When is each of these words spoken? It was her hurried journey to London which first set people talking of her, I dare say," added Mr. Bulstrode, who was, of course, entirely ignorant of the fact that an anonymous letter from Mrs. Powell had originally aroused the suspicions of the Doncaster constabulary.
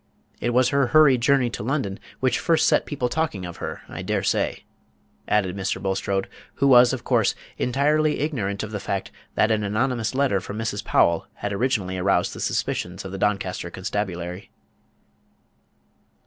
It 0.39 0.49
was 0.49 0.69
her 0.69 0.87
hurried 0.87 1.21
journey 1.21 1.51
to 1.51 1.61
London 1.61 1.99
which 2.21 2.39
first 2.39 2.67
set 2.67 2.87
people 2.87 3.07
talking 3.07 3.45
of 3.45 3.57
her, 3.57 3.83
I 3.87 4.01
dare 4.01 4.23
say," 4.23 4.63
added 5.27 5.55
Mr. 5.55 5.79
Bulstrode, 5.79 6.27
who 6.55 6.65
was, 6.67 6.91
of 6.91 7.03
course, 7.03 7.35
entirely 7.59 8.19
ignorant 8.21 8.63
of 8.63 8.71
the 8.71 8.79
fact 8.79 9.11
that 9.35 9.51
an 9.51 9.63
anonymous 9.63 10.15
letter 10.15 10.39
from 10.41 10.57
Mrs. 10.57 10.83
Powell 10.83 11.27
had 11.35 11.53
originally 11.53 11.99
aroused 11.99 12.33
the 12.33 12.39
suspicions 12.39 13.05
of 13.05 13.11
the 13.11 13.19
Doncaster 13.19 13.69
constabulary. 13.69 14.49